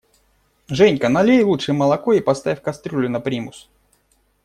Женька, 0.67 1.09
налей 1.09 1.43
лучше 1.43 1.73
молоко 1.73 2.13
и 2.13 2.21
поставь 2.21 2.63
кастрюлю 2.63 3.07
на 3.07 3.19
примус! 3.19 3.69